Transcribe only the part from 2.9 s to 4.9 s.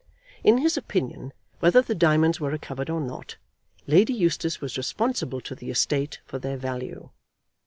not, Lady Eustace was